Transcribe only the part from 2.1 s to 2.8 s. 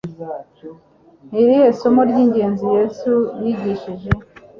ingenzi